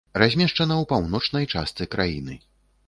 Размешчана 0.21 0.75
ў 0.77 0.85
паўночнай 0.93 1.45
частцы 1.53 1.83
краіны. 1.97 2.45